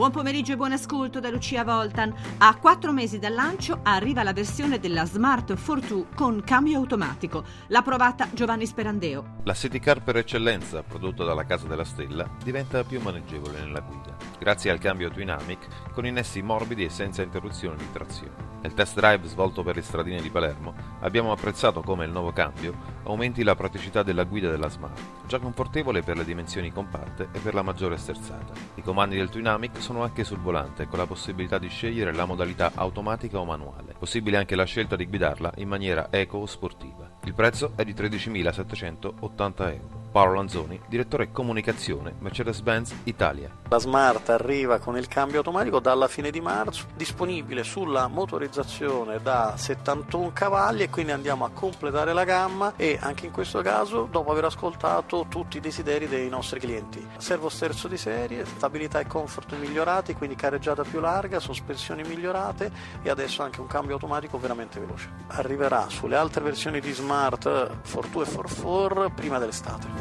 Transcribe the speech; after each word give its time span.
Buon 0.00 0.12
pomeriggio 0.12 0.52
e 0.54 0.56
buon 0.56 0.72
ascolto 0.72 1.20
da 1.20 1.28
Lucia 1.28 1.62
Voltan. 1.62 2.10
A 2.38 2.56
quattro 2.56 2.90
mesi 2.90 3.18
dal 3.18 3.34
lancio 3.34 3.80
arriva 3.82 4.22
la 4.22 4.32
versione 4.32 4.78
della 4.78 5.04
Smart 5.04 5.54
Fortwo 5.56 6.06
con 6.14 6.40
cambio 6.42 6.78
automatico. 6.78 7.44
L'ha 7.66 7.82
provata 7.82 8.26
Giovanni 8.32 8.64
Sperandeo. 8.64 9.42
La 9.44 9.52
City 9.52 9.78
Car 9.78 10.02
per 10.02 10.16
eccellenza, 10.16 10.82
prodotta 10.82 11.24
dalla 11.24 11.44
Casa 11.44 11.66
della 11.66 11.84
Stella, 11.84 12.26
diventa 12.42 12.82
più 12.82 12.98
maneggevole 13.02 13.60
nella 13.60 13.80
guida, 13.80 14.16
grazie 14.38 14.70
al 14.70 14.78
cambio 14.78 15.10
Twinamic 15.10 15.92
con 15.92 16.06
innessi 16.06 16.40
morbidi 16.40 16.84
e 16.84 16.88
senza 16.88 17.20
interruzione 17.20 17.76
di 17.76 17.92
trazione. 17.92 18.49
Nel 18.62 18.74
test 18.74 18.94
drive 18.96 19.26
svolto 19.26 19.62
per 19.62 19.76
le 19.76 19.82
stradine 19.82 20.20
di 20.20 20.30
Palermo 20.30 20.74
abbiamo 21.00 21.32
apprezzato 21.32 21.80
come 21.80 22.04
il 22.04 22.10
nuovo 22.10 22.32
cambio 22.32 22.98
aumenti 23.04 23.42
la 23.42 23.54
praticità 23.54 24.02
della 24.02 24.24
guida 24.24 24.50
della 24.50 24.68
Smart, 24.68 25.00
già 25.26 25.38
confortevole 25.38 26.02
per 26.02 26.16
le 26.16 26.24
dimensioni 26.24 26.70
compatte 26.70 27.28
e 27.32 27.38
per 27.38 27.54
la 27.54 27.62
maggiore 27.62 27.96
sterzata. 27.96 28.52
I 28.74 28.82
comandi 28.82 29.16
del 29.16 29.30
sono 29.30 29.78
sono 29.78 30.02
anche 30.02 30.24
sul 30.24 30.38
volante 30.38 30.86
con 30.86 30.98
la 30.98 31.06
possibilità 31.06 31.58
di 31.58 31.68
scegliere 31.68 32.12
la 32.12 32.26
modalità 32.26 32.72
automatica 32.74 33.38
o 33.38 33.44
manuale. 33.44 33.94
Possibile 33.98 34.36
anche 34.36 34.54
la 34.54 34.64
scelta 34.64 34.94
di 34.94 35.06
guidarla 35.06 35.52
in 35.56 35.68
maniera 35.68 36.08
eco 36.10 36.38
o 36.38 36.46
sportiva. 36.46 37.10
Il 37.24 37.34
prezzo 37.34 37.72
è 37.74 37.84
di 37.84 37.92
13.780 37.92 39.72
euro. 39.72 39.99
Paolo 40.10 40.34
Lanzoni, 40.34 40.80
direttore 40.88 41.30
comunicazione 41.30 42.14
Mercedes-Benz 42.18 42.94
Italia. 43.04 43.48
La 43.68 43.78
Smart 43.78 44.28
arriva 44.30 44.78
con 44.78 44.96
il 44.96 45.06
cambio 45.06 45.38
automatico 45.38 45.78
dalla 45.78 46.08
fine 46.08 46.32
di 46.32 46.40
marzo, 46.40 46.86
disponibile 46.96 47.62
sulla 47.62 48.08
motorizzazione 48.08 49.20
da 49.22 49.54
71 49.56 50.32
cavalli 50.32 50.82
e 50.82 50.90
quindi 50.90 51.12
andiamo 51.12 51.44
a 51.44 51.50
completare 51.50 52.12
la 52.12 52.24
gamma 52.24 52.72
e 52.74 52.98
anche 53.00 53.26
in 53.26 53.32
questo 53.32 53.62
caso 53.62 54.08
dopo 54.10 54.32
aver 54.32 54.46
ascoltato 54.46 55.26
tutti 55.28 55.58
i 55.58 55.60
desideri 55.60 56.08
dei 56.08 56.28
nostri 56.28 56.58
clienti. 56.58 57.06
Servo 57.18 57.48
sterzo 57.48 57.86
di 57.86 57.96
serie, 57.96 58.44
stabilità 58.44 58.98
e 58.98 59.06
comfort 59.06 59.54
migliorati, 59.54 60.14
quindi 60.14 60.34
careggiata 60.34 60.82
più 60.82 60.98
larga, 60.98 61.38
sospensioni 61.38 62.02
migliorate 62.02 62.72
e 63.02 63.10
adesso 63.10 63.42
anche 63.42 63.60
un 63.60 63.68
cambio 63.68 63.94
automatico 63.94 64.38
veramente 64.38 64.80
veloce. 64.80 65.08
Arriverà 65.28 65.88
sulle 65.88 66.16
altre 66.16 66.42
versioni 66.42 66.80
di 66.80 66.90
Smart 66.90 67.76
Fortwo 67.82 68.22
e 68.22 68.26
Forfor 68.26 69.12
prima 69.14 69.38
dell'estate. 69.38 69.99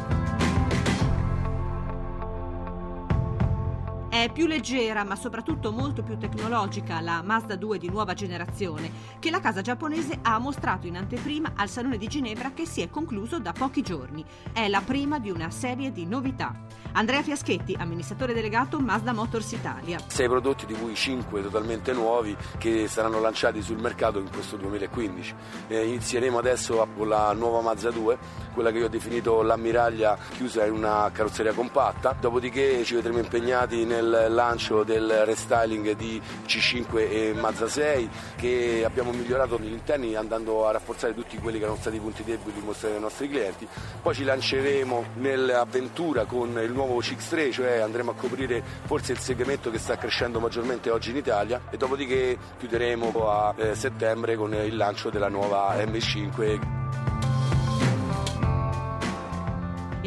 È 4.20 4.30
più 4.34 4.48
leggera 4.48 5.06
ma 5.06 5.16
soprattutto 5.16 5.72
molto 5.72 6.04
più 6.04 6.18
tecnologica 6.18 7.00
la 7.00 7.22
Mazda 7.24 7.56
2 7.56 7.78
di 7.78 7.90
nuova 7.90 8.14
generazione 8.14 8.92
che 9.18 9.30
la 9.30 9.40
casa 9.40 9.62
giapponese 9.62 10.20
ha 10.22 10.38
mostrato 10.40 10.88
in 10.88 10.98
anteprima 10.98 11.54
al 11.56 11.70
Salone 11.70 11.98
di 11.98 12.06
Ginevra 12.08 12.52
che 12.52 12.66
si 12.66 12.82
è 12.82 12.90
concluso 12.90 13.40
da 13.40 13.54
pochi 13.54 13.82
giorni. 13.82 14.26
È 14.52 14.68
la 14.68 14.82
prima 14.82 15.20
di 15.20 15.30
una 15.30 15.50
serie 15.52 15.94
di 15.94 16.06
novità. 16.06 16.54
Andrea 16.92 17.22
Fiaschetti, 17.22 17.78
amministratore 17.80 18.34
delegato 18.34 18.80
Mazda 18.80 19.14
Motors 19.14 19.52
Italia. 19.54 20.00
Sei 20.08 20.28
prodotti 20.28 20.66
di 20.66 20.74
cui 20.74 20.96
5 20.96 21.42
totalmente 21.42 21.94
nuovi 21.94 22.36
che 22.58 22.88
saranno 22.88 23.22
lanciati 23.22 23.62
sul 23.62 23.80
mercato 23.80 24.20
in 24.20 24.30
questo 24.30 24.58
2015. 24.58 25.36
Eh, 25.68 25.86
inizieremo 25.86 26.40
adesso 26.40 26.86
con 26.98 27.08
la 27.08 27.32
nuova 27.34 27.62
Mazda 27.62 27.92
2, 27.92 28.18
quella 28.54 28.72
che 28.72 28.80
io 28.80 28.86
ho 28.86 28.90
definito 28.90 29.42
l'ammiraglia 29.44 30.18
chiusa 30.36 30.66
in 30.66 30.74
una 30.74 31.10
carrozzeria 31.14 31.54
compatta, 31.54 32.18
dopodiché 32.20 32.84
ci 32.84 32.96
vedremo 32.96 33.20
impegnati 33.20 33.86
nel 33.86 34.09
lancio 34.10 34.84
del 34.84 35.26
restyling 35.26 35.96
di 35.96 36.22
C5 36.46 36.98
e 36.98 37.34
Mazda 37.34 37.68
6 37.68 38.10
che 38.36 38.84
abbiamo 38.86 39.12
migliorato 39.12 39.58
negli 39.58 39.74
interni 39.74 40.16
andando 40.16 40.68
a 40.68 40.72
rafforzare 40.72 41.14
tutti 41.14 41.38
quelli 41.38 41.58
che 41.58 41.64
erano 41.64 41.80
stati 41.80 41.98
i 41.98 42.00
punti 42.00 42.24
deboli 42.24 42.60
mostrati 42.64 42.94
dai 42.94 43.02
nostri 43.02 43.30
clienti. 43.30 43.68
Poi 44.02 44.14
ci 44.14 44.24
lanceremo 44.24 45.06
nell'avventura 45.16 46.26
con 46.26 46.60
il 46.62 46.72
nuovo 46.72 47.00
CX3, 47.00 47.52
cioè 47.52 47.78
andremo 47.78 48.12
a 48.12 48.16
coprire 48.16 48.64
forse 48.86 49.12
il 49.12 49.20
segmento 49.20 49.70
che 49.70 49.78
sta 49.80 49.98
crescendo 49.98 50.40
maggiormente 50.40 50.90
oggi 50.90 51.12
in 51.12 51.18
Italia 51.18 51.62
e 51.70 51.78
dopodiché 51.78 52.38
chiuderemo 52.58 53.30
a 53.30 53.54
eh, 53.56 53.76
settembre 53.76 54.36
con 54.36 54.54
il 54.54 54.76
lancio 54.76 55.10
della 55.10 55.30
nuova 55.30 55.76
M5. 55.76 56.79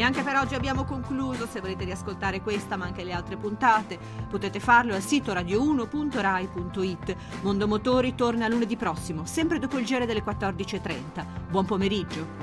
E 0.03 0.05
anche 0.05 0.25
per 0.25 0.35
oggi 0.35 0.57
abbiamo 0.57 0.83
concluso. 0.83 1.47
Se 1.47 1.61
volete 1.61 1.85
riascoltare 1.85 2.41
questa 2.41 2.75
ma 2.75 2.87
anche 2.87 3.05
le 3.05 3.13
altre 3.13 3.37
puntate, 3.37 3.97
potete 4.29 4.59
farlo 4.59 4.97
al 4.97 5.01
sito 5.01 5.33
radio1.rai.it. 5.33 7.17
Mondo 7.43 7.69
Motori 7.69 8.17
torna 8.17 8.49
lunedì 8.49 8.77
prossimo, 8.77 9.25
sempre 9.27 9.61
dopo 9.61 9.79
il 9.79 9.85
giro 9.85 10.05
delle 10.05 10.25
14.30. 10.25 11.25
Buon 11.49 11.67
pomeriggio. 11.67 12.42